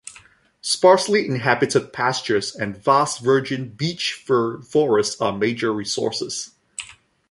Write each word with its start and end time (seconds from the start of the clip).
Sparsely 0.61 1.27
inhabited 1.27 1.93
pastures 1.93 2.55
and 2.55 2.75
vast 2.75 3.19
virgin 3.19 3.69
beech-fir 3.69 4.63
forests 4.63 5.21
are 5.21 5.31
major 5.37 5.71
resources. 5.71 6.55